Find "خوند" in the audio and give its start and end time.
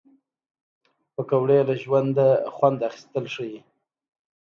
2.55-2.79